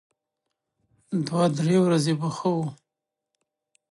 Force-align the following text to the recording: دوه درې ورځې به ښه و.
دوه 1.27 1.43
درې 1.57 1.77
ورځې 1.85 2.13
به 2.19 2.27
ښه 2.35 2.49
و. 2.55 2.57